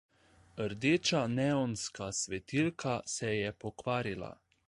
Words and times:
Rdeča 0.71 1.21
neonska 1.33 2.09
svetilka 2.21 2.97
se 3.17 3.33
je 3.37 3.51
pokvarila. 3.65 4.35